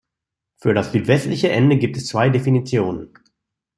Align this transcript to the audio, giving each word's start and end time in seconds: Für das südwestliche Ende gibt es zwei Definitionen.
Für 0.55 0.73
das 0.73 0.93
südwestliche 0.93 1.51
Ende 1.51 1.77
gibt 1.77 1.95
es 1.95 2.07
zwei 2.07 2.29
Definitionen. 2.31 3.13